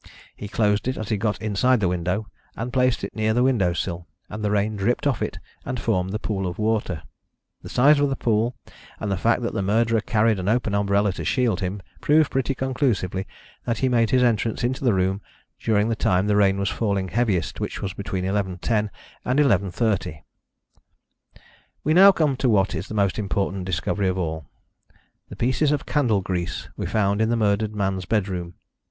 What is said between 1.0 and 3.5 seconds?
he got inside the window, and placed it near the